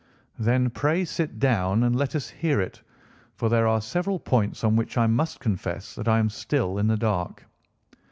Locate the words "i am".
6.07-6.31